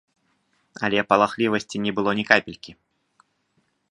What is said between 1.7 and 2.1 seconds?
не